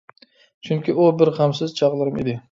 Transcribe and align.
چۈنكى، 0.69 0.95
ئۇ 0.95 1.05
بىر 1.19 1.31
غەمسىز 1.39 1.75
چاغلىرىم 1.81 2.19
ئىدى. 2.23 2.35